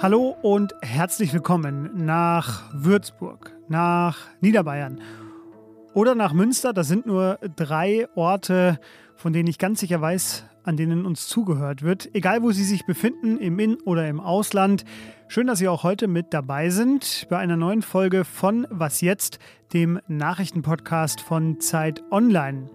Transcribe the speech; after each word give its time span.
Hallo 0.00 0.34
und 0.40 0.74
herzlich 0.80 1.34
willkommen 1.34 2.06
nach 2.06 2.72
Würzburg, 2.72 3.54
nach 3.68 4.16
Niederbayern 4.40 5.02
oder 5.92 6.14
nach 6.14 6.32
Münster. 6.32 6.72
Das 6.72 6.88
sind 6.88 7.04
nur 7.04 7.38
drei 7.56 8.08
Orte, 8.14 8.80
von 9.14 9.34
denen 9.34 9.48
ich 9.48 9.58
ganz 9.58 9.80
sicher 9.80 10.00
weiß, 10.00 10.46
an 10.62 10.78
denen 10.78 11.04
uns 11.04 11.28
zugehört 11.28 11.82
wird. 11.82 12.08
Egal, 12.14 12.42
wo 12.42 12.50
Sie 12.52 12.64
sich 12.64 12.86
befinden, 12.86 13.36
im 13.36 13.58
In- 13.58 13.82
oder 13.82 14.08
im 14.08 14.20
Ausland. 14.20 14.86
Schön, 15.26 15.48
dass 15.48 15.58
Sie 15.58 15.68
auch 15.68 15.82
heute 15.82 16.08
mit 16.08 16.32
dabei 16.32 16.70
sind 16.70 17.26
bei 17.28 17.36
einer 17.36 17.58
neuen 17.58 17.82
Folge 17.82 18.24
von 18.24 18.66
Was 18.70 19.02
jetzt, 19.02 19.38
dem 19.74 20.00
Nachrichtenpodcast 20.08 21.20
von 21.20 21.60
Zeit 21.60 22.02
Online. 22.10 22.70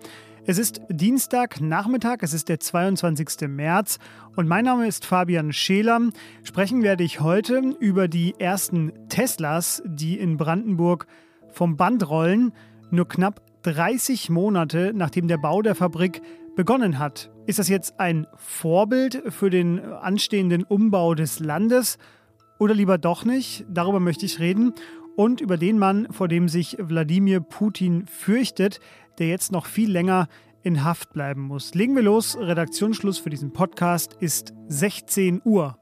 Es 0.45 0.57
ist 0.57 0.81
Dienstagnachmittag, 0.89 2.17
es 2.19 2.33
ist 2.33 2.49
der 2.49 2.59
22. 2.59 3.47
März 3.47 3.97
und 4.35 4.45
mein 4.45 4.65
Name 4.65 4.87
ist 4.87 5.05
Fabian 5.05 5.53
Scheler. 5.53 6.01
Sprechen 6.43 6.83
werde 6.83 7.05
ich 7.05 7.21
heute 7.21 7.59
über 7.79 8.09
die 8.09 8.35
ersten 8.39 8.91
Teslas, 9.07 9.81
die 9.85 10.19
in 10.19 10.35
Brandenburg 10.35 11.07
vom 11.49 11.77
Band 11.77 12.09
rollen, 12.09 12.51
nur 12.91 13.07
knapp 13.07 13.41
30 13.61 14.29
Monate 14.31 14.91
nachdem 14.93 15.29
der 15.29 15.37
Bau 15.37 15.61
der 15.61 15.75
Fabrik 15.75 16.21
begonnen 16.57 16.99
hat. 16.99 17.31
Ist 17.45 17.59
das 17.59 17.69
jetzt 17.69 18.01
ein 18.01 18.27
Vorbild 18.35 19.23
für 19.29 19.49
den 19.49 19.79
anstehenden 19.79 20.65
Umbau 20.65 21.15
des 21.15 21.39
Landes 21.39 21.97
oder 22.59 22.73
lieber 22.73 22.97
doch 22.97 23.23
nicht? 23.23 23.65
Darüber 23.69 24.01
möchte 24.01 24.25
ich 24.25 24.41
reden 24.41 24.73
und 25.15 25.41
über 25.41 25.57
den 25.57 25.77
Mann, 25.77 26.07
vor 26.11 26.27
dem 26.27 26.49
sich 26.49 26.77
Wladimir 26.79 27.39
Putin 27.39 28.07
fürchtet, 28.07 28.79
der 29.19 29.27
jetzt 29.27 29.51
noch 29.51 29.65
viel 29.65 29.91
länger 29.91 30.27
in 30.63 30.83
Haft 30.83 31.13
bleiben 31.13 31.41
muss. 31.41 31.73
Legen 31.73 31.95
wir 31.95 32.03
los. 32.03 32.37
Redaktionsschluss 32.37 33.19
für 33.19 33.29
diesen 33.29 33.51
Podcast 33.51 34.15
ist 34.19 34.53
16 34.69 35.41
Uhr. 35.43 35.77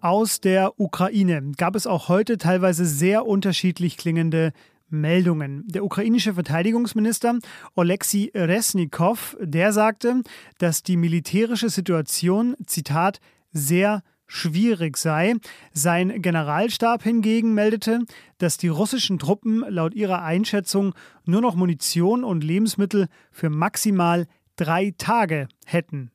Aus 0.00 0.40
der 0.40 0.80
Ukraine 0.80 1.52
gab 1.56 1.76
es 1.76 1.86
auch 1.86 2.08
heute 2.08 2.36
teilweise 2.36 2.84
sehr 2.86 3.24
unterschiedlich 3.24 3.96
klingende 3.96 4.52
Meldungen. 4.88 5.64
Der 5.68 5.84
ukrainische 5.84 6.34
Verteidigungsminister 6.34 7.38
Oleksiy 7.76 8.30
Resnikow, 8.34 9.36
der 9.40 9.72
sagte, 9.72 10.22
dass 10.58 10.82
die 10.82 10.96
militärische 10.96 11.70
Situation, 11.70 12.56
Zitat, 12.66 13.20
sehr 13.52 14.02
schwierig 14.32 14.96
sei. 14.96 15.34
Sein 15.72 16.22
Generalstab 16.22 17.02
hingegen 17.02 17.52
meldete, 17.52 18.06
dass 18.38 18.56
die 18.56 18.68
russischen 18.68 19.18
Truppen 19.18 19.62
laut 19.68 19.92
ihrer 19.94 20.22
Einschätzung 20.22 20.94
nur 21.26 21.42
noch 21.42 21.54
Munition 21.54 22.24
und 22.24 22.42
Lebensmittel 22.42 23.08
für 23.30 23.50
maximal 23.50 24.26
drei 24.56 24.94
Tage 24.96 25.48
hätten. 25.66 26.12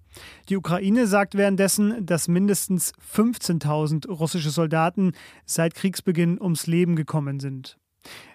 Die 0.49 0.57
Ukraine 0.57 1.07
sagt 1.07 1.35
währenddessen, 1.35 2.05
dass 2.05 2.27
mindestens 2.27 2.93
15.000 3.15 4.09
russische 4.09 4.49
Soldaten 4.49 5.13
seit 5.45 5.75
Kriegsbeginn 5.75 6.39
ums 6.41 6.67
Leben 6.67 6.95
gekommen 6.95 7.39
sind. 7.39 7.77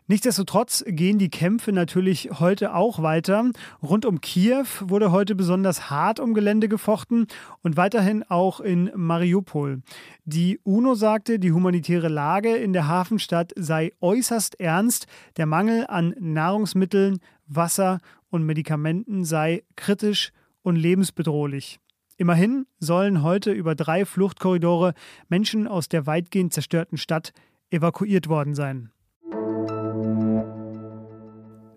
Nichtsdestotrotz 0.08 0.84
gehen 0.86 1.18
die 1.18 1.30
Kämpfe 1.30 1.72
natürlich 1.72 2.30
heute 2.38 2.74
auch 2.74 3.02
weiter. 3.02 3.50
Rund 3.82 4.04
um 4.04 4.20
Kiew 4.20 4.66
wurde 4.82 5.10
heute 5.10 5.34
besonders 5.34 5.90
hart 5.90 6.20
um 6.20 6.32
Gelände 6.32 6.68
gefochten 6.68 7.26
und 7.62 7.76
weiterhin 7.76 8.22
auch 8.22 8.60
in 8.60 8.92
Mariupol. 8.94 9.82
Die 10.24 10.60
UNO 10.62 10.94
sagte, 10.94 11.40
die 11.40 11.50
humanitäre 11.50 12.08
Lage 12.08 12.54
in 12.54 12.72
der 12.72 12.86
Hafenstadt 12.86 13.52
sei 13.56 13.94
äußerst 14.00 14.60
ernst. 14.60 15.08
Der 15.38 15.46
Mangel 15.46 15.86
an 15.88 16.14
Nahrungsmitteln, 16.20 17.18
Wasser 17.48 17.98
und 18.30 18.44
Medikamenten 18.44 19.24
sei 19.24 19.64
kritisch 19.74 20.32
und 20.62 20.76
lebensbedrohlich. 20.76 21.80
Immerhin 22.16 22.66
sollen 22.78 23.22
heute 23.22 23.50
über 23.50 23.74
drei 23.74 24.04
Fluchtkorridore 24.04 24.94
Menschen 25.28 25.66
aus 25.66 25.88
der 25.88 26.06
weitgehend 26.06 26.52
zerstörten 26.52 26.96
Stadt 26.96 27.32
evakuiert 27.70 28.28
worden 28.28 28.54
sein. 28.54 28.90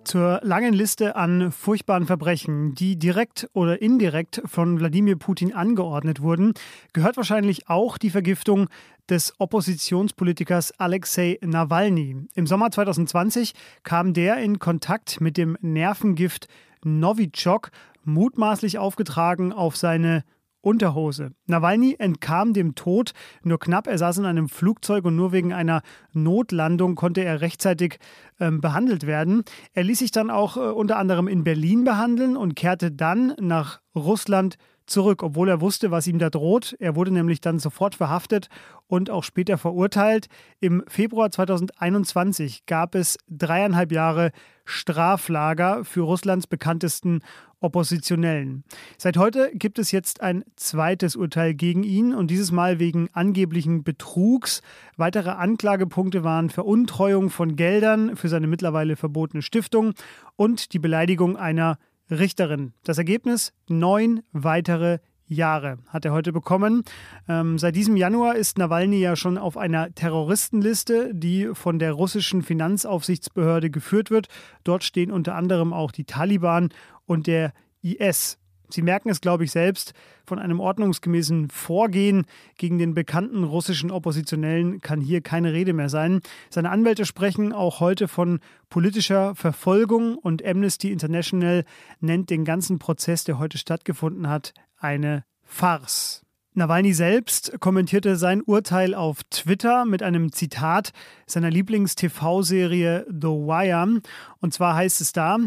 Zur 0.04 0.40
langen 0.44 0.74
Liste 0.74 1.16
an 1.16 1.52
furchtbaren 1.52 2.08
Verbrechen, 2.08 2.74
die 2.74 2.98
direkt 2.98 3.50
oder 3.54 3.82
indirekt 3.82 4.42
von 4.46 4.80
Wladimir 4.80 5.18
Putin 5.18 5.54
angeordnet 5.54 6.22
wurden, 6.22 6.54
gehört 6.94 7.18
wahrscheinlich 7.18 7.70
auch 7.70 7.98
die 7.98 8.09
Vergiftung 8.09 8.70
des 9.09 9.34
Oppositionspolitikers 9.40 10.72
Alexei 10.80 11.38
Nawalny. 11.42 12.16
Im 12.34 12.48
Sommer 12.48 12.72
2020 12.72 13.54
kam 13.84 14.14
der 14.14 14.38
in 14.38 14.58
Kontakt 14.58 15.22
mit 15.22 15.38
dem 15.38 15.58
Nervengift 15.62 16.48
Novichok, 16.84 17.72
mutmaßlich 18.04 18.80
aufgetragen 18.80 19.54
auf 19.54 19.76
seine 19.76 20.24
Unterhose. 20.62 21.31
Nawalny 21.47 21.96
entkam 22.00 22.53
dem 22.53 22.75
Tod 22.75 23.14
nur 23.44 23.59
knapp. 23.59 23.88
Er 23.88 23.97
saß 23.97 24.18
in 24.18 24.25
einem 24.25 24.50
Flugzeug 24.50 25.06
und 25.06 25.16
nur 25.16 25.31
wegen 25.31 25.53
einer 25.53 25.81
Notlandung 26.12 26.96
konnte 26.96 27.24
er 27.24 27.42
rechtzeitig 27.42 28.00
ähm, 28.40 28.59
behandelt 28.59 29.08
werden. 29.08 29.44
Er 29.74 29.84
ließ 29.84 30.00
sich 30.00 30.12
dann 30.12 30.30
auch 30.30 30.58
äh, 30.58 30.59
unter 30.59 30.97
anderem 30.97 31.28
in 31.28 31.44
Berlin 31.44 31.86
behandeln 31.86 32.36
und 32.36 32.56
kehrte 32.56 32.92
dann 32.92 33.34
nach 33.40 33.80
Russland 33.96 34.56
zurück, 34.56 34.68
obwohl 34.98 35.50
er 35.50 35.62
wusste, 35.62 35.92
was 35.92 36.08
ihm 36.08 36.20
da 36.20 36.30
droht. 36.30 36.76
Er 36.80 36.96
wurde 36.96 37.12
nämlich 37.12 37.42
dann 37.42 37.60
sofort 37.60 37.96
verhaftet 37.96 38.50
und 38.88 39.10
auch 39.10 39.24
später 39.24 39.58
verurteilt. 39.58 40.28
Im 40.60 40.84
Februar 40.88 41.32
2021 41.32 42.66
gab 42.66 42.96
es 42.96 43.18
dreieinhalb 43.30 43.92
Jahre 43.92 44.32
Straflager 44.66 45.84
für 45.84 46.02
Russlands 46.02 46.48
bekanntesten 46.48 47.22
Oppositionellen. 47.62 48.64
Seit 48.98 49.18
heute 49.18 49.52
gibt 49.54 49.80
es 49.80 49.92
jetzt 49.92 50.22
ein 50.22 50.46
zweites 50.56 51.16
Urteil 51.16 51.54
gegen 51.54 51.84
ihn 51.84 52.14
und 52.14 52.32
dieses 52.32 52.52
Mal 52.52 52.80
wegen 52.80 53.10
angeblichen 53.12 53.84
Betrugs. 53.84 54.62
Weitere 54.96 55.32
Anklagepunkte 55.32 56.24
waren 56.24 56.50
Veruntreuung 56.50 57.30
von 57.30 57.58
Geldern 57.58 58.16
für 58.16 58.30
seine 58.30 58.48
mittlerweile 58.48 58.96
verbotene 58.96 59.42
Stiftung 59.42 59.94
und 60.38 60.74
die 60.74 60.80
Beleidigung 60.80 61.36
einer 61.36 61.78
Richterin. 62.09 62.74
Das 62.84 62.97
Ergebnis? 62.97 63.53
Neun 63.68 64.22
weitere 64.31 65.00
Jahre 65.28 65.78
hat 65.88 66.06
er 66.06 66.12
heute 66.12 66.34
bekommen. 66.34 66.84
Ähm, 67.28 67.59
seit 67.59 67.76
diesem 67.76 67.96
Januar 67.96 68.35
ist 68.35 68.58
Nawalny 68.58 69.00
ja 69.00 69.16
schon 69.16 69.38
auf 69.38 69.58
einer 69.58 69.94
Terroristenliste, 69.94 71.14
die 71.14 71.52
von 71.53 71.78
der 71.78 71.94
russischen 71.94 72.41
Finanzaufsichtsbehörde 72.41 73.70
geführt 73.70 74.09
wird. 74.09 74.28
Dort 74.64 74.84
stehen 74.84 75.11
unter 75.11 75.35
anderem 75.35 75.72
auch 75.72 75.91
die 75.91 76.06
Taliban 76.06 76.70
und 77.06 77.28
der 77.28 77.53
IS. 77.82 78.39
Sie 78.70 78.82
merken 78.82 79.10
es, 79.10 79.22
glaube 79.22 79.44
ich, 79.44 79.52
selbst, 79.52 79.94
von 80.26 80.40
einem 80.40 80.60
ordnungsgemäßen 80.60 81.50
Vorgehen 81.50 82.26
gegen 82.58 82.78
den 82.78 82.94
bekannten 82.94 83.44
russischen 83.44 83.92
Oppositionellen 83.92 84.82
kann 84.82 85.02
hier 85.02 85.22
keine 85.22 85.54
Rede 85.54 85.74
mehr 85.74 85.90
sein. 85.90 86.22
Seine 86.50 86.70
Anwälte 86.70 87.06
sprechen 87.06 87.52
auch 87.52 87.80
heute 87.80 88.08
von 88.08 88.40
politischer 88.70 89.36
Verfolgung 89.36 90.16
und 90.16 90.46
Amnesty 90.46 90.92
International 90.92 91.66
nennt 92.00 92.30
den 92.30 92.46
ganzen 92.46 92.80
Prozess, 92.80 93.24
der 93.24 93.40
heute 93.40 93.58
stattgefunden 93.58 94.30
hat, 94.30 94.54
eine 94.78 95.24
Farce. 95.44 96.24
Nawalny 96.60 96.94
selbst 96.94 97.60
kommentierte 97.60 98.16
sein 98.16 98.42
Urteil 98.42 98.94
auf 98.94 99.24
Twitter 99.30 99.86
mit 99.86 100.04
einem 100.04 100.32
Zitat 100.32 100.92
seiner 101.26 101.50
Lieblings-TV-Serie 101.50 103.06
The 103.08 103.28
Wire. 103.28 104.02
Und 104.42 104.54
zwar 104.54 104.76
heißt 104.76 105.00
es 105.00 105.14
da, 105.14 105.38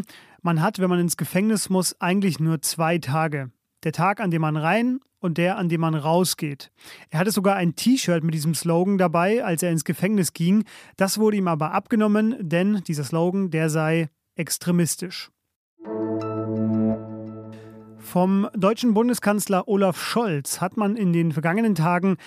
man 0.43 0.61
hat, 0.61 0.79
wenn 0.79 0.89
man 0.89 0.99
ins 0.99 1.17
Gefängnis 1.17 1.69
muss, 1.69 1.99
eigentlich 2.01 2.39
nur 2.39 2.61
zwei 2.61 2.97
Tage. 2.97 3.51
Der 3.83 3.91
Tag, 3.91 4.19
an 4.19 4.31
dem 4.31 4.41
man 4.41 4.57
rein 4.57 4.99
und 5.19 5.37
der, 5.37 5.57
an 5.57 5.69
dem 5.69 5.81
man 5.81 5.95
rausgeht. 5.95 6.71
Er 7.09 7.19
hatte 7.19 7.31
sogar 7.31 7.55
ein 7.55 7.75
T-Shirt 7.75 8.23
mit 8.23 8.33
diesem 8.33 8.53
Slogan 8.53 8.97
dabei, 8.97 9.43
als 9.43 9.63
er 9.63 9.71
ins 9.71 9.85
Gefängnis 9.85 10.33
ging. 10.33 10.65
Das 10.97 11.17
wurde 11.17 11.37
ihm 11.37 11.47
aber 11.47 11.71
abgenommen, 11.71 12.35
denn 12.39 12.83
dieser 12.87 13.03
Slogan, 13.03 13.49
der 13.49 13.69
sei 13.69 14.09
extremistisch. 14.35 15.31
Vom 17.97 18.47
deutschen 18.53 18.93
Bundeskanzler 18.93 19.67
Olaf 19.67 19.99
Scholz 19.99 20.61
hat 20.61 20.77
man 20.77 20.97
in 20.97 21.13
den 21.13 21.31
vergangenen 21.31 21.73
Tagen 21.73 22.17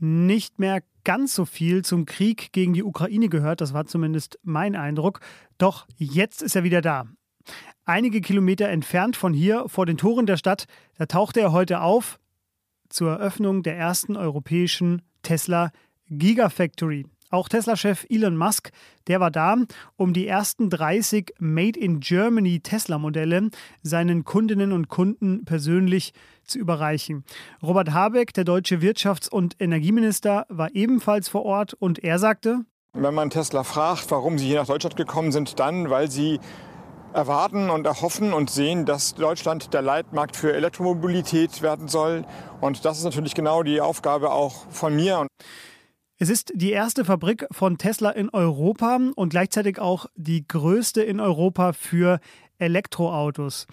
nicht 0.00 0.58
mehr 0.58 0.82
ganz 1.04 1.34
so 1.34 1.44
viel 1.44 1.84
zum 1.84 2.04
Krieg 2.04 2.52
gegen 2.52 2.72
die 2.72 2.82
Ukraine 2.82 3.28
gehört, 3.28 3.60
das 3.60 3.72
war 3.72 3.86
zumindest 3.86 4.38
mein 4.42 4.74
Eindruck. 4.74 5.20
Doch 5.56 5.86
jetzt 5.96 6.42
ist 6.42 6.56
er 6.56 6.64
wieder 6.64 6.80
da. 6.80 7.06
Einige 7.84 8.20
Kilometer 8.20 8.68
entfernt 8.68 9.16
von 9.16 9.32
hier, 9.32 9.64
vor 9.66 9.86
den 9.86 9.96
Toren 9.96 10.26
der 10.26 10.36
Stadt, 10.36 10.66
da 10.98 11.06
tauchte 11.06 11.40
er 11.40 11.52
heute 11.52 11.80
auf 11.80 12.18
zur 12.88 13.12
Eröffnung 13.12 13.62
der 13.62 13.76
ersten 13.76 14.16
europäischen 14.16 15.02
Tesla 15.22 15.70
Gigafactory. 16.08 17.06
Auch 17.30 17.48
Tesla-Chef 17.48 18.06
Elon 18.10 18.36
Musk, 18.36 18.72
der 19.06 19.20
war 19.20 19.30
da, 19.30 19.56
um 19.96 20.12
die 20.12 20.26
ersten 20.26 20.68
30 20.68 21.34
Made 21.38 21.78
in 21.78 22.00
Germany 22.00 22.58
Tesla-Modelle 22.58 23.50
seinen 23.82 24.24
Kundinnen 24.24 24.72
und 24.72 24.88
Kunden 24.88 25.44
persönlich 25.44 26.12
zu 26.44 26.58
überreichen. 26.58 27.24
Robert 27.62 27.92
Habeck, 27.92 28.34
der 28.34 28.42
deutsche 28.42 28.78
Wirtschafts- 28.78 29.30
und 29.30 29.54
Energieminister, 29.60 30.44
war 30.48 30.74
ebenfalls 30.74 31.28
vor 31.28 31.44
Ort 31.44 31.74
und 31.74 32.00
er 32.00 32.18
sagte, 32.18 32.64
wenn 32.92 33.14
man 33.14 33.30
Tesla 33.30 33.62
fragt, 33.62 34.10
warum 34.10 34.36
sie 34.36 34.46
hier 34.46 34.58
nach 34.58 34.66
Deutschland 34.66 34.96
gekommen 34.96 35.30
sind, 35.30 35.60
dann, 35.60 35.90
weil 35.90 36.10
sie 36.10 36.40
erwarten 37.12 37.70
und 37.70 37.86
erhoffen 37.86 38.32
und 38.32 38.50
sehen, 38.50 38.86
dass 38.86 39.14
Deutschland 39.14 39.74
der 39.74 39.82
Leitmarkt 39.82 40.36
für 40.36 40.52
Elektromobilität 40.52 41.62
werden 41.62 41.88
soll. 41.88 42.24
Und 42.60 42.84
das 42.84 42.98
ist 42.98 43.04
natürlich 43.04 43.34
genau 43.34 43.62
die 43.62 43.80
Aufgabe 43.80 44.30
auch 44.30 44.66
von 44.70 44.94
mir. 44.94 45.26
Es 46.18 46.28
ist 46.28 46.52
die 46.54 46.72
erste 46.72 47.04
Fabrik 47.04 47.46
von 47.50 47.78
Tesla 47.78 48.10
in 48.10 48.28
Europa 48.28 48.98
und 49.16 49.30
gleichzeitig 49.30 49.78
auch 49.78 50.06
die 50.16 50.46
größte 50.46 51.02
in 51.02 51.18
Europa 51.18 51.72
für 51.72 52.20
Elektroautos. 52.58 53.66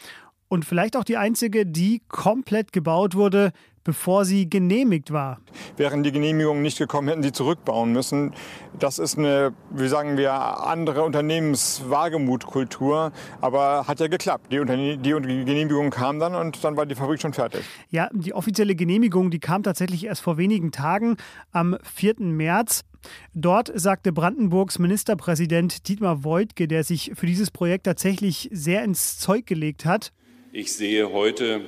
Und 0.48 0.64
vielleicht 0.64 0.96
auch 0.96 1.04
die 1.04 1.18
einzige, 1.18 1.66
die 1.66 2.02
komplett 2.08 2.72
gebaut 2.72 3.16
wurde, 3.16 3.52
bevor 3.88 4.24
sie 4.26 4.48
genehmigt 4.50 5.14
war. 5.14 5.40
Wären 5.78 6.04
die 6.04 6.12
Genehmigungen 6.12 6.62
nicht 6.62 6.78
gekommen, 6.78 7.08
hätten 7.08 7.24
sie 7.24 7.32
zurückbauen 7.32 7.94
müssen. 7.94 8.34
Das 8.78 9.00
ist 9.00 9.18
eine, 9.18 9.54
wie 9.72 9.88
sagen 9.88 10.18
wir, 10.18 10.34
andere 10.34 11.04
Unternehmenswagemutkultur. 11.04 13.14
Aber 13.40 13.88
hat 13.88 14.02
ja 14.02 14.08
geklappt. 14.08 14.52
Die, 14.52 14.60
Unterne 14.60 14.98
die 14.98 15.12
Genehmigung 15.12 15.90
kam 15.90 16.20
dann 16.20 16.36
und 16.36 16.62
dann 16.66 16.76
war 16.76 16.86
die 16.86 16.96
Fabrik 16.96 17.22
schon 17.22 17.32
fertig. 17.32 17.62
Ja, 17.90 18.10
die 18.12 18.34
offizielle 18.34 18.76
Genehmigung, 18.76 19.32
die 19.32 19.40
kam 19.40 19.64
tatsächlich 19.64 20.06
erst 20.06 20.22
vor 20.22 20.38
wenigen 20.38 20.74
Tagen, 20.74 21.16
am 21.54 21.78
4. 21.82 22.16
März. 22.20 22.84
Dort 23.34 23.72
sagte 23.74 24.12
Brandenburgs 24.12 24.80
Ministerpräsident 24.80 25.88
Dietmar 25.88 26.26
Woidke, 26.26 26.68
der 26.68 26.84
sich 26.84 27.14
für 27.16 27.26
dieses 27.26 27.52
Projekt 27.52 27.86
tatsächlich 27.86 28.50
sehr 28.52 28.84
ins 28.84 29.18
Zeug 29.18 29.46
gelegt 29.46 29.86
hat. 29.86 30.12
Ich 30.52 30.74
sehe 30.74 31.14
heute 31.14 31.62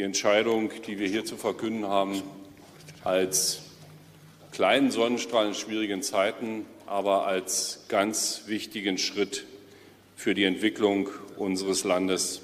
die 0.00 0.04
Entscheidung, 0.04 0.70
die 0.86 0.98
wir 0.98 1.08
hier 1.08 1.26
zu 1.26 1.36
verkünden 1.36 1.86
haben, 1.86 2.22
als 3.04 3.60
kleinen 4.50 4.90
Sonnenstrahl 4.90 5.48
in 5.48 5.54
schwierigen 5.54 6.00
Zeiten, 6.00 6.64
aber 6.86 7.26
als 7.26 7.84
ganz 7.88 8.44
wichtigen 8.46 8.96
Schritt 8.96 9.44
für 10.16 10.32
die 10.32 10.44
Entwicklung 10.44 11.10
unseres 11.36 11.84
Landes. 11.84 12.40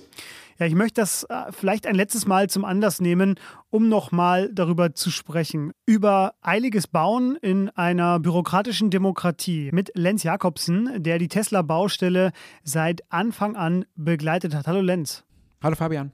Ja, 0.59 0.67
ich 0.67 0.75
möchte 0.75 1.01
das 1.01 1.25
äh, 1.31 1.51
vielleicht 1.51 1.87
ein 1.87 1.95
letztes 1.95 2.27
Mal 2.27 2.51
zum 2.51 2.67
Anlass 2.67 3.01
nehmen, 3.01 3.37
um 3.71 3.89
nochmal 3.89 4.51
darüber 4.53 4.93
zu 4.95 5.11
sprechen. 5.11 5.73
Über 5.87 6.35
eiliges 6.43 6.87
Bauen 6.87 7.37
in 7.41 7.71
einer 7.71 8.21
bürokratischen 8.21 8.91
Demokratie 8.91 9.71
mit 9.73 9.93
Lenz 9.95 10.25
Jakobsen, 10.25 11.03
der 11.03 11.19
die 11.19 11.29
Tesla-Baustelle 11.29 12.33
seit 12.65 13.11
Anfang 13.11 13.57
an 13.57 13.87
begleitet 13.95 14.55
hat. 14.55 14.67
Hallo 14.67 14.83
Lenz. 14.83 15.25
Hallo 15.63 15.75
Fabian. 15.75 16.13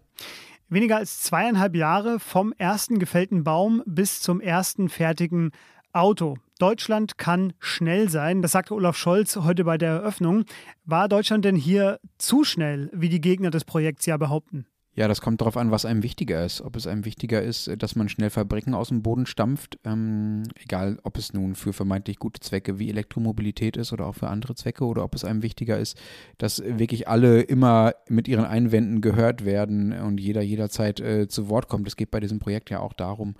Weniger 0.72 0.96
als 0.96 1.20
zweieinhalb 1.20 1.76
Jahre 1.76 2.18
vom 2.18 2.54
ersten 2.56 2.98
gefällten 2.98 3.44
Baum 3.44 3.82
bis 3.84 4.22
zum 4.22 4.40
ersten 4.40 4.88
fertigen 4.88 5.50
Auto. 5.92 6.38
Deutschland 6.58 7.18
kann 7.18 7.52
schnell 7.58 8.08
sein, 8.08 8.40
das 8.40 8.52
sagte 8.52 8.72
Olaf 8.72 8.96
Scholz 8.96 9.36
heute 9.36 9.64
bei 9.64 9.76
der 9.76 9.90
Eröffnung. 9.90 10.46
War 10.86 11.10
Deutschland 11.10 11.44
denn 11.44 11.56
hier 11.56 12.00
zu 12.16 12.42
schnell, 12.42 12.88
wie 12.94 13.10
die 13.10 13.20
Gegner 13.20 13.50
des 13.50 13.66
Projekts 13.66 14.06
ja 14.06 14.16
behaupten? 14.16 14.64
Ja, 14.94 15.08
das 15.08 15.22
kommt 15.22 15.40
darauf 15.40 15.56
an, 15.56 15.70
was 15.70 15.86
einem 15.86 16.02
wichtiger 16.02 16.44
ist. 16.44 16.60
Ob 16.60 16.76
es 16.76 16.86
einem 16.86 17.06
wichtiger 17.06 17.40
ist, 17.40 17.70
dass 17.78 17.96
man 17.96 18.10
schnell 18.10 18.28
Fabriken 18.28 18.74
aus 18.74 18.88
dem 18.88 19.02
Boden 19.02 19.24
stampft, 19.24 19.78
ähm, 19.84 20.42
egal 20.62 20.98
ob 21.02 21.16
es 21.16 21.32
nun 21.32 21.54
für 21.54 21.72
vermeintlich 21.72 22.18
gute 22.18 22.40
Zwecke 22.40 22.78
wie 22.78 22.90
Elektromobilität 22.90 23.78
ist 23.78 23.94
oder 23.94 24.06
auch 24.06 24.14
für 24.14 24.28
andere 24.28 24.54
Zwecke, 24.54 24.84
oder 24.84 25.02
ob 25.02 25.14
es 25.14 25.24
einem 25.24 25.42
wichtiger 25.42 25.78
ist, 25.78 25.98
dass 26.36 26.62
wirklich 26.62 27.08
alle 27.08 27.40
immer 27.40 27.94
mit 28.08 28.28
ihren 28.28 28.44
Einwänden 28.44 29.00
gehört 29.00 29.46
werden 29.46 29.92
und 29.92 30.20
jeder 30.20 30.42
jederzeit 30.42 31.00
äh, 31.00 31.26
zu 31.26 31.48
Wort 31.48 31.68
kommt. 31.68 31.88
Es 31.88 31.96
geht 31.96 32.10
bei 32.10 32.20
diesem 32.20 32.38
Projekt 32.38 32.68
ja 32.68 32.80
auch 32.80 32.92
darum, 32.92 33.34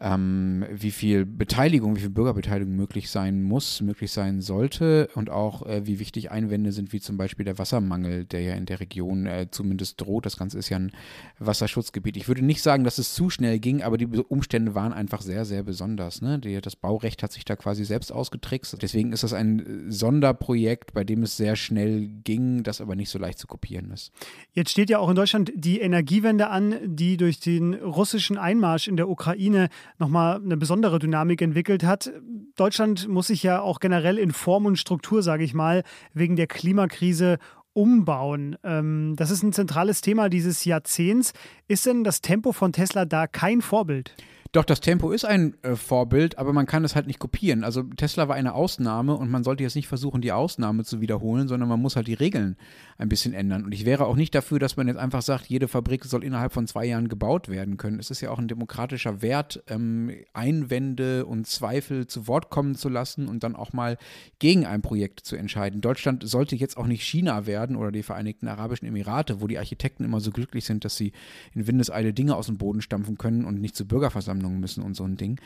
ähm, 0.00 0.64
wie 0.70 0.90
viel 0.90 1.24
Beteiligung, 1.24 1.96
wie 1.96 2.00
viel 2.00 2.10
Bürgerbeteiligung 2.10 2.74
möglich 2.74 3.10
sein 3.10 3.42
muss, 3.42 3.80
möglich 3.80 4.12
sein 4.12 4.40
sollte 4.40 5.08
und 5.14 5.30
auch 5.30 5.64
äh, 5.66 5.86
wie 5.86 5.98
wichtig 5.98 6.30
Einwände 6.30 6.72
sind, 6.72 6.92
wie 6.92 7.00
zum 7.00 7.16
Beispiel 7.16 7.44
der 7.44 7.58
Wassermangel, 7.58 8.24
der 8.24 8.42
ja 8.42 8.54
in 8.54 8.66
der 8.66 8.80
Region 8.80 9.26
äh, 9.26 9.48
zumindest 9.50 10.00
droht. 10.00 10.26
Das 10.26 10.36
Ganze 10.36 10.58
ist 10.58 10.68
ja 10.68 10.78
ein 10.78 10.92
Wasserschutzgebiet. 11.38 12.16
Ich 12.16 12.28
würde 12.28 12.44
nicht 12.44 12.62
sagen, 12.62 12.84
dass 12.84 12.98
es 12.98 13.14
zu 13.14 13.30
schnell 13.30 13.58
ging, 13.58 13.82
aber 13.82 13.96
die 13.96 14.06
Umstände 14.06 14.74
waren 14.74 14.92
einfach 14.92 15.22
sehr, 15.22 15.44
sehr 15.44 15.62
besonders. 15.62 16.20
Ne? 16.20 16.38
Die, 16.38 16.60
das 16.60 16.76
Baurecht 16.76 17.22
hat 17.22 17.32
sich 17.32 17.44
da 17.44 17.56
quasi 17.56 17.84
selbst 17.84 18.12
ausgetrickst. 18.12 18.76
Deswegen 18.82 19.12
ist 19.12 19.22
das 19.22 19.32
ein 19.32 19.86
Sonderprojekt, 19.88 20.92
bei 20.92 21.04
dem 21.04 21.22
es 21.22 21.36
sehr 21.36 21.56
schnell 21.56 22.08
ging, 22.24 22.62
das 22.62 22.80
aber 22.80 22.96
nicht 22.96 23.08
so 23.08 23.18
leicht 23.18 23.38
zu 23.38 23.46
kopieren 23.46 23.90
ist. 23.90 24.12
Jetzt 24.52 24.70
steht 24.70 24.90
ja 24.90 24.98
auch 24.98 25.08
in 25.08 25.16
Deutschland 25.16 25.52
die 25.54 25.80
Energiewende 25.80 26.48
an, 26.48 26.74
die 26.84 27.16
durch 27.16 27.40
den 27.40 27.74
russischen 27.74 28.36
Einmarsch 28.36 28.88
in 28.88 28.96
der 28.96 29.08
Ukraine 29.08 29.68
nochmal 29.98 30.36
eine 30.36 30.56
besondere 30.56 30.98
Dynamik 30.98 31.42
entwickelt 31.42 31.84
hat. 31.84 32.12
Deutschland 32.56 33.08
muss 33.08 33.28
sich 33.28 33.42
ja 33.42 33.60
auch 33.60 33.80
generell 33.80 34.18
in 34.18 34.32
Form 34.32 34.66
und 34.66 34.78
Struktur, 34.78 35.22
sage 35.22 35.44
ich 35.44 35.54
mal, 35.54 35.82
wegen 36.14 36.36
der 36.36 36.46
Klimakrise 36.46 37.38
umbauen. 37.72 38.56
Ähm, 38.64 39.14
das 39.16 39.30
ist 39.30 39.42
ein 39.42 39.52
zentrales 39.52 40.00
Thema 40.00 40.28
dieses 40.28 40.64
Jahrzehnts. 40.64 41.32
Ist 41.68 41.84
denn 41.84 42.04
das 42.04 42.22
Tempo 42.22 42.52
von 42.52 42.72
Tesla 42.72 43.04
da 43.04 43.26
kein 43.26 43.60
Vorbild? 43.60 44.14
Doch, 44.52 44.64
das 44.64 44.80
Tempo 44.80 45.10
ist 45.10 45.24
ein 45.24 45.54
äh, 45.62 45.76
Vorbild, 45.76 46.38
aber 46.38 46.52
man 46.52 46.66
kann 46.66 46.84
es 46.84 46.94
halt 46.94 47.06
nicht 47.06 47.18
kopieren. 47.18 47.64
Also 47.64 47.82
Tesla 47.82 48.28
war 48.28 48.36
eine 48.36 48.54
Ausnahme 48.54 49.14
und 49.14 49.30
man 49.30 49.44
sollte 49.44 49.62
jetzt 49.62 49.74
nicht 49.74 49.88
versuchen, 49.88 50.20
die 50.20 50.32
Ausnahme 50.32 50.84
zu 50.84 51.00
wiederholen, 51.00 51.48
sondern 51.48 51.68
man 51.68 51.80
muss 51.80 51.96
halt 51.96 52.06
die 52.06 52.14
Regeln 52.14 52.56
ein 52.96 53.08
bisschen 53.08 53.34
ändern. 53.34 53.64
Und 53.64 53.72
ich 53.72 53.84
wäre 53.84 54.06
auch 54.06 54.16
nicht 54.16 54.34
dafür, 54.34 54.58
dass 54.58 54.76
man 54.76 54.88
jetzt 54.88 54.98
einfach 54.98 55.22
sagt, 55.22 55.46
jede 55.46 55.68
Fabrik 55.68 56.04
soll 56.04 56.24
innerhalb 56.24 56.52
von 56.52 56.66
zwei 56.66 56.86
Jahren 56.86 57.08
gebaut 57.08 57.48
werden 57.48 57.76
können. 57.76 57.98
Es 57.98 58.10
ist 58.10 58.20
ja 58.20 58.30
auch 58.30 58.38
ein 58.38 58.48
demokratischer 58.48 59.20
Wert, 59.20 59.62
ähm, 59.68 60.10
Einwände 60.32 61.26
und 61.26 61.46
Zweifel 61.46 62.06
zu 62.06 62.26
Wort 62.26 62.50
kommen 62.50 62.76
zu 62.76 62.88
lassen 62.88 63.28
und 63.28 63.42
dann 63.42 63.56
auch 63.56 63.72
mal 63.72 63.98
gegen 64.38 64.64
ein 64.64 64.82
Projekt 64.82 65.20
zu 65.20 65.36
entscheiden. 65.36 65.80
Deutschland 65.80 66.26
sollte 66.26 66.56
jetzt 66.56 66.76
auch 66.76 66.86
nicht 66.86 67.02
China 67.02 67.46
werden 67.46 67.76
oder 67.76 67.92
die 67.92 68.02
Vereinigten 68.02 68.48
Arabischen 68.48 68.86
Emirate, 68.86 69.40
wo 69.40 69.46
die 69.46 69.58
Architekten 69.58 70.04
immer 70.04 70.20
so 70.20 70.30
glücklich 70.30 70.64
sind, 70.64 70.84
dass 70.84 70.96
sie 70.96 71.12
in 71.52 71.66
Windeseile 71.66 72.12
Dinge 72.14 72.36
aus 72.36 72.46
dem 72.46 72.58
Boden 72.58 72.80
stampfen 72.80 73.18
können 73.18 73.44
und 73.44 73.60
nicht 73.60 73.76
zur 73.76 73.86
Bürgerversammlung 73.86 74.35
Verhandlungen 74.36 74.60
müssen 74.60 74.82
und 74.82 74.94
so 74.94 75.04
ein 75.04 75.16
Ding. 75.16 75.40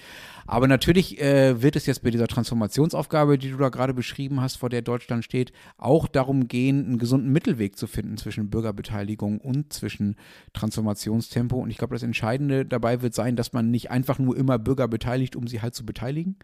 Aber 0.47 0.69
natürlich 0.69 1.21
äh, 1.21 1.63
wird 1.63 1.77
es 1.77 1.87
jetzt 1.87 2.03
bei 2.03 2.11
dieser 2.11 2.27
Transformationsaufgabe, 2.27 3.39
die 3.39 3.51
du 3.51 3.57
da 3.57 3.69
gerade 3.69 3.95
beschrieben 3.95 4.41
hast, 4.41 4.57
vor 4.57 4.69
der 4.69 4.83
Deutschland 4.83 5.25
steht, 5.25 5.53
auch 5.79 6.09
darum 6.09 6.49
gehen, 6.49 6.85
einen 6.87 6.99
gesunden 6.99 7.33
Mittelweg 7.33 7.77
zu 7.77 7.87
finden 7.87 8.17
zwischen 8.17 8.51
Bürgerbeteiligung 8.51 9.39
und 9.39 9.73
zwischen 9.73 10.17
Transformationstempo. 10.53 11.57
Und 11.57 11.71
ich 11.71 11.79
glaube, 11.79 11.95
das 11.95 12.03
Entscheidende 12.03 12.67
dabei 12.67 13.03
wird 13.03 13.15
sein, 13.15 13.37
dass 13.37 13.53
man 13.53 13.71
nicht 13.71 13.91
einfach 13.91 14.19
nur 14.19 14.37
immer 14.37 14.59
Bürger 14.59 14.89
beteiligt, 14.89 15.37
um 15.37 15.47
sie 15.47 15.63
halt 15.63 15.75
zu 15.75 15.87
beteiligen, 15.87 16.37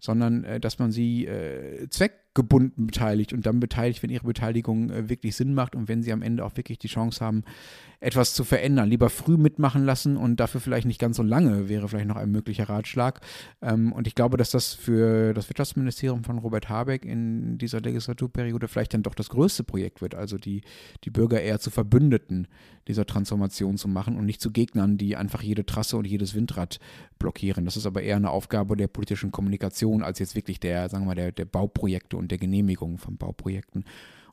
sondern 0.00 0.44
äh, 0.44 0.60
dass 0.60 0.78
man 0.78 0.90
sie 0.90 1.26
äh, 1.26 1.88
zweckgebunden 2.34 2.86
beteiligt 2.86 3.32
und 3.32 3.46
dann 3.46 3.60
beteiligt, 3.60 4.02
wenn 4.02 4.10
ihre 4.10 4.26
Beteiligung 4.26 4.90
äh, 4.90 5.08
wirklich 5.08 5.36
Sinn 5.36 5.54
macht 5.54 5.74
und 5.76 5.88
wenn 5.88 6.02
sie 6.02 6.12
am 6.12 6.22
Ende 6.22 6.44
auch 6.44 6.56
wirklich 6.56 6.78
die 6.78 6.88
Chance 6.88 7.24
haben, 7.24 7.44
etwas 8.00 8.34
zu 8.34 8.44
verändern. 8.44 8.90
Lieber 8.90 9.08
früh 9.08 9.36
mitmachen 9.36 9.84
lassen 9.84 10.16
und 10.16 10.38
dafür 10.38 10.60
vielleicht 10.60 10.86
nicht 10.86 11.00
ganz 11.00 11.16
so 11.16 11.22
lange 11.22 11.68
wäre 11.68 11.88
vielleicht 11.88 12.08
noch 12.08 12.16
ein 12.16 12.30
möglicher 12.30 12.68
Ratschlag. 12.68 13.20
Ähm, 13.62 13.92
und 13.92 14.06
ich 14.06 14.14
glaube, 14.14 14.36
dass 14.36 14.50
das 14.50 14.74
für 14.74 15.32
das 15.32 15.48
Wirtschaftsministerium 15.48 16.24
von 16.24 16.38
Robert 16.38 16.68
Habeck 16.68 17.04
in 17.04 17.56
dieser 17.56 17.80
Legislaturperiode 17.80 18.68
vielleicht 18.68 18.94
dann 18.94 19.02
doch 19.02 19.14
das 19.14 19.30
größte 19.30 19.64
Projekt 19.64 20.02
wird, 20.02 20.14
also 20.14 20.36
die, 20.36 20.62
die 21.04 21.10
Bürger 21.10 21.40
eher 21.40 21.60
zu 21.60 21.70
Verbündeten 21.70 22.48
dieser 22.88 23.06
Transformation 23.06 23.78
zu 23.78 23.88
machen 23.88 24.18
und 24.18 24.26
nicht 24.26 24.42
zu 24.42 24.50
Gegnern, 24.50 24.98
die 24.98 25.16
einfach 25.16 25.42
jede 25.42 25.64
Trasse 25.64 25.96
und 25.96 26.06
jedes 26.06 26.34
Windrad 26.34 26.80
blockieren. 27.18 27.64
Das 27.64 27.78
ist 27.78 27.86
aber 27.86 28.02
eher 28.02 28.16
eine 28.16 28.30
Aufgabe 28.30 28.76
der 28.76 28.88
politischen 28.88 29.32
Kommunikation 29.32 30.02
als 30.02 30.18
jetzt 30.18 30.34
wirklich 30.34 30.60
der, 30.60 30.90
sagen 30.90 31.04
wir 31.04 31.08
mal, 31.08 31.14
der, 31.14 31.32
der 31.32 31.46
Bauprojekte 31.46 32.18
und 32.18 32.23
der 32.28 32.38
Genehmigung 32.38 32.98
von 32.98 33.16
Bauprojekten. 33.16 33.84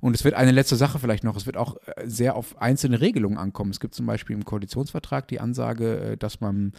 Und 0.01 0.15
es 0.15 0.23
wird 0.23 0.33
eine 0.33 0.51
letzte 0.51 0.75
Sache 0.75 0.97
vielleicht 0.97 1.23
noch, 1.23 1.37
es 1.37 1.45
wird 1.45 1.57
auch 1.57 1.77
äh, 1.85 2.07
sehr 2.07 2.35
auf 2.35 2.59
einzelne 2.59 2.99
Regelungen 2.99 3.37
ankommen. 3.37 3.69
Es 3.69 3.79
gibt 3.79 3.93
zum 3.93 4.07
Beispiel 4.07 4.35
im 4.35 4.45
Koalitionsvertrag 4.45 5.27
die 5.27 5.39
Ansage, 5.39 5.99
äh, 5.99 6.17
dass 6.17 6.41
man 6.41 6.73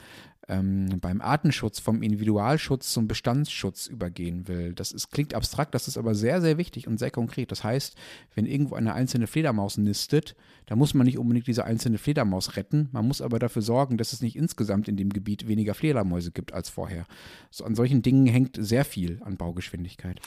ähm, 0.48 0.98
beim 1.00 1.20
Artenschutz 1.20 1.78
vom 1.78 2.02
Individualschutz 2.02 2.92
zum 2.92 3.06
Bestandsschutz 3.06 3.86
übergehen 3.86 4.48
will. 4.48 4.74
Das 4.74 4.90
ist, 4.90 5.10
klingt 5.12 5.34
abstrakt, 5.34 5.72
das 5.74 5.86
ist 5.86 5.96
aber 5.96 6.16
sehr, 6.16 6.40
sehr 6.40 6.58
wichtig 6.58 6.88
und 6.88 6.98
sehr 6.98 7.12
konkret. 7.12 7.52
Das 7.52 7.62
heißt, 7.62 7.96
wenn 8.34 8.46
irgendwo 8.46 8.74
eine 8.74 8.94
einzelne 8.94 9.28
Fledermaus 9.28 9.78
nistet, 9.78 10.34
dann 10.66 10.78
muss 10.78 10.94
man 10.94 11.06
nicht 11.06 11.18
unbedingt 11.18 11.46
diese 11.46 11.64
einzelne 11.64 11.98
Fledermaus 11.98 12.56
retten. 12.56 12.88
Man 12.90 13.06
muss 13.06 13.20
aber 13.20 13.38
dafür 13.38 13.62
sorgen, 13.62 13.98
dass 13.98 14.12
es 14.12 14.20
nicht 14.20 14.36
insgesamt 14.36 14.88
in 14.88 14.96
dem 14.96 15.10
Gebiet 15.10 15.46
weniger 15.46 15.74
Fledermäuse 15.74 16.32
gibt 16.32 16.52
als 16.52 16.68
vorher. 16.68 17.06
So, 17.50 17.64
an 17.64 17.76
solchen 17.76 18.02
Dingen 18.02 18.26
hängt 18.26 18.56
sehr 18.58 18.84
viel 18.84 19.20
an 19.24 19.36
Baugeschwindigkeit. 19.36 20.20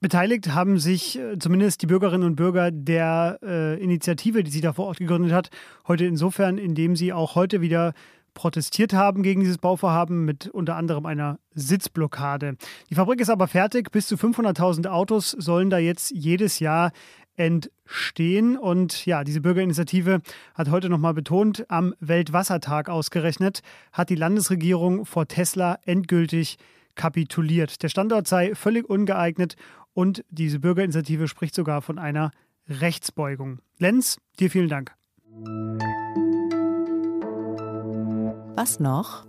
Beteiligt 0.00 0.54
haben 0.54 0.78
sich 0.78 1.18
äh, 1.18 1.38
zumindest 1.38 1.82
die 1.82 1.86
Bürgerinnen 1.86 2.24
und 2.24 2.36
Bürger 2.36 2.70
der 2.70 3.38
äh, 3.42 3.82
Initiative, 3.82 4.44
die 4.44 4.50
sie 4.50 4.60
da 4.60 4.72
vor 4.72 4.86
Ort 4.86 4.98
gegründet 4.98 5.32
hat, 5.32 5.50
heute 5.88 6.06
insofern, 6.06 6.56
indem 6.56 6.94
sie 6.94 7.12
auch 7.12 7.34
heute 7.34 7.60
wieder 7.60 7.94
protestiert 8.32 8.92
haben 8.92 9.24
gegen 9.24 9.40
dieses 9.40 9.58
Bauvorhaben 9.58 10.24
mit 10.24 10.46
unter 10.46 10.76
anderem 10.76 11.04
einer 11.06 11.40
Sitzblockade. 11.54 12.56
Die 12.88 12.94
Fabrik 12.94 13.20
ist 13.20 13.30
aber 13.30 13.48
fertig. 13.48 13.90
Bis 13.90 14.06
zu 14.06 14.14
500.000 14.14 14.86
Autos 14.86 15.32
sollen 15.32 15.70
da 15.70 15.78
jetzt 15.78 16.12
jedes 16.12 16.60
Jahr 16.60 16.92
entstehen. 17.34 18.56
Und 18.56 19.04
ja, 19.04 19.24
diese 19.24 19.40
Bürgerinitiative 19.40 20.20
hat 20.54 20.70
heute 20.70 20.88
nochmal 20.88 21.14
betont, 21.14 21.64
am 21.68 21.94
Weltwassertag 21.98 22.88
ausgerechnet, 22.88 23.62
hat 23.92 24.10
die 24.10 24.14
Landesregierung 24.14 25.04
vor 25.04 25.26
Tesla 25.26 25.78
endgültig 25.84 26.58
kapituliert. 26.98 27.82
Der 27.82 27.88
Standort 27.88 28.28
sei 28.28 28.54
völlig 28.54 28.90
ungeeignet 28.90 29.56
und 29.94 30.22
diese 30.28 30.58
Bürgerinitiative 30.58 31.28
spricht 31.28 31.54
sogar 31.54 31.80
von 31.80 31.98
einer 31.98 32.30
Rechtsbeugung. 32.68 33.60
Lenz, 33.78 34.18
dir 34.38 34.50
vielen 34.50 34.68
Dank. 34.68 34.94
Was 38.56 38.80
noch? 38.80 39.26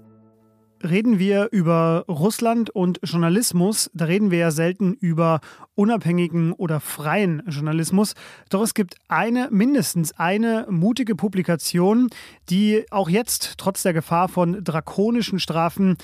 Reden 0.82 1.20
wir 1.20 1.50
über 1.52 2.06
Russland 2.08 2.70
und 2.70 3.02
Journalismus, 3.04 3.92
da 3.94 4.06
reden 4.06 4.32
wir 4.32 4.38
ja 4.38 4.52
selten 4.52 4.94
über 4.94 5.42
unabhängigen 5.76 6.54
oder 6.54 6.80
freien 6.80 7.44
Journalismus. 7.48 8.14
Doch 8.50 8.62
es 8.62 8.74
gibt 8.74 8.96
eine, 9.10 9.50
mindestens 9.52 10.14
eine 10.14 10.68
mutige 10.70 11.16
Publikation, 11.16 12.10
die 12.50 12.86
auch 12.92 13.10
jetzt, 13.10 13.56
trotz 13.58 13.84
der 13.84 13.92
Gefahr 13.92 14.30
von 14.30 14.64
drakonischen 14.64 15.40
Strafen, 15.40 15.98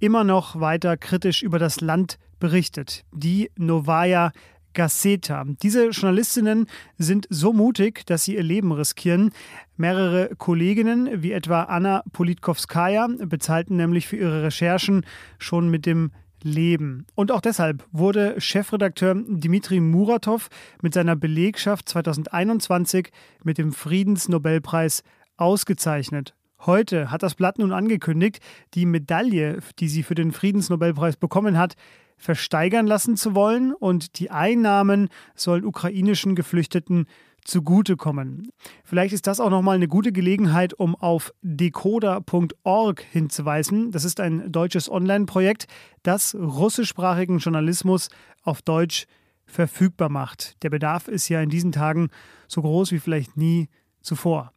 immer 0.00 0.24
noch 0.24 0.58
weiter 0.58 0.96
kritisch 0.96 1.42
über 1.42 1.58
das 1.58 1.80
Land 1.80 2.18
berichtet. 2.40 3.04
Die 3.12 3.50
Novaya 3.56 4.32
Gazeta. 4.72 5.44
Diese 5.62 5.88
Journalistinnen 5.88 6.66
sind 6.96 7.26
so 7.28 7.52
mutig, 7.52 8.06
dass 8.06 8.24
sie 8.24 8.36
ihr 8.36 8.42
Leben 8.42 8.72
riskieren. 8.72 9.32
Mehrere 9.76 10.30
Kolleginnen, 10.36 11.22
wie 11.22 11.32
etwa 11.32 11.64
Anna 11.64 12.02
Politkowskaja, 12.12 13.08
bezahlten 13.24 13.76
nämlich 13.76 14.06
für 14.06 14.16
ihre 14.16 14.42
Recherchen 14.44 15.04
schon 15.38 15.70
mit 15.70 15.86
dem 15.86 16.12
Leben. 16.42 17.06
Und 17.14 17.32
auch 17.32 17.40
deshalb 17.40 17.84
wurde 17.92 18.40
Chefredakteur 18.40 19.14
Dmitri 19.14 19.80
Muratov 19.80 20.48
mit 20.80 20.94
seiner 20.94 21.16
Belegschaft 21.16 21.88
2021 21.88 23.10
mit 23.44 23.58
dem 23.58 23.72
Friedensnobelpreis 23.72 25.02
ausgezeichnet. 25.36 26.34
Heute 26.66 27.10
hat 27.10 27.22
das 27.22 27.34
Blatt 27.34 27.58
nun 27.58 27.72
angekündigt, 27.72 28.40
die 28.74 28.86
Medaille, 28.86 29.58
die 29.78 29.88
sie 29.88 30.02
für 30.02 30.14
den 30.14 30.32
Friedensnobelpreis 30.32 31.16
bekommen 31.16 31.56
hat, 31.56 31.74
versteigern 32.18 32.86
lassen 32.86 33.16
zu 33.16 33.34
wollen 33.34 33.72
und 33.72 34.18
die 34.18 34.30
Einnahmen 34.30 35.08
sollen 35.34 35.64
ukrainischen 35.64 36.34
Geflüchteten 36.34 37.06
zugutekommen. 37.44 38.52
Vielleicht 38.84 39.14
ist 39.14 39.26
das 39.26 39.40
auch 39.40 39.48
nochmal 39.48 39.76
eine 39.76 39.88
gute 39.88 40.12
Gelegenheit, 40.12 40.74
um 40.74 40.94
auf 40.94 41.32
decoder.org 41.40 43.00
hinzuweisen. 43.00 43.90
Das 43.90 44.04
ist 44.04 44.20
ein 44.20 44.52
deutsches 44.52 44.90
Online-Projekt, 44.90 45.66
das 46.02 46.34
russischsprachigen 46.34 47.38
Journalismus 47.38 48.10
auf 48.42 48.60
Deutsch 48.60 49.06
verfügbar 49.46 50.10
macht. 50.10 50.62
Der 50.62 50.68
Bedarf 50.68 51.08
ist 51.08 51.28
ja 51.30 51.40
in 51.40 51.48
diesen 51.48 51.72
Tagen 51.72 52.10
so 52.46 52.60
groß 52.60 52.92
wie 52.92 52.98
vielleicht 52.98 53.38
nie 53.38 53.68
zuvor. 54.02 54.52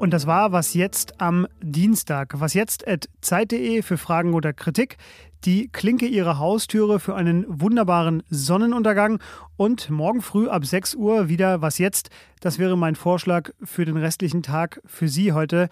Und 0.00 0.14
das 0.14 0.26
war 0.26 0.50
was 0.50 0.72
jetzt 0.72 1.20
am 1.20 1.46
Dienstag. 1.62 2.40
Was 2.40 2.54
jetzt 2.54 2.88
at 2.88 3.10
zeit.de 3.20 3.82
für 3.82 3.98
Fragen 3.98 4.32
oder 4.32 4.54
Kritik. 4.54 4.96
Die 5.44 5.68
Klinke 5.68 6.06
ihrer 6.06 6.38
Haustüre 6.38 6.98
für 6.98 7.16
einen 7.16 7.44
wunderbaren 7.46 8.22
Sonnenuntergang. 8.30 9.20
Und 9.58 9.90
morgen 9.90 10.22
früh 10.22 10.48
ab 10.48 10.64
6 10.64 10.94
Uhr 10.94 11.28
wieder 11.28 11.60
was 11.60 11.76
jetzt. 11.76 12.08
Das 12.40 12.58
wäre 12.58 12.78
mein 12.78 12.94
Vorschlag 12.94 13.50
für 13.62 13.84
den 13.84 13.98
restlichen 13.98 14.42
Tag 14.42 14.80
für 14.86 15.06
Sie 15.06 15.34
heute. 15.34 15.68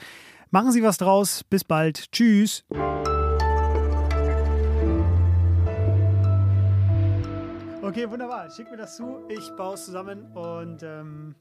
Machen 0.50 0.72
Sie 0.72 0.82
was 0.82 0.98
draus. 0.98 1.42
Bis 1.42 1.64
bald. 1.64 2.12
Tschüss. 2.12 2.66
Okay, 7.80 8.10
wunderbar. 8.10 8.50
Schick 8.50 8.70
mir 8.70 8.76
das 8.76 8.94
zu. 8.94 9.26
Ich 9.30 9.50
baue 9.56 9.72
es 9.72 9.86
zusammen 9.86 10.26
und. 10.36 10.82
Ähm 10.82 11.34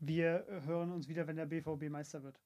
wir 0.00 0.44
hören 0.66 0.92
uns 0.92 1.08
wieder, 1.08 1.26
wenn 1.26 1.36
der 1.36 1.46
BVB 1.46 1.88
Meister 1.90 2.22
wird. 2.22 2.40